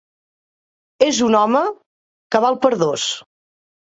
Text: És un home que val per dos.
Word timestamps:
És 1.07 1.19
un 1.25 1.35
home 1.41 1.61
que 2.35 2.41
val 2.45 2.57
per 2.65 2.71
dos. 2.85 3.07